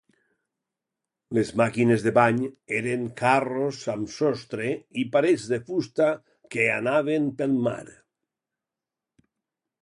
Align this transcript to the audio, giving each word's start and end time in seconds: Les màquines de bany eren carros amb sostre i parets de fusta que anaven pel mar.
Les 1.37 1.49
màquines 1.59 2.05
de 2.05 2.13
bany 2.15 2.39
eren 2.77 3.03
carros 3.19 3.81
amb 3.95 4.09
sostre 4.15 4.71
i 5.03 5.05
parets 5.17 5.45
de 5.53 5.61
fusta 5.69 6.09
que 6.57 6.67
anaven 6.79 7.29
pel 7.43 7.55
mar. 7.69 7.81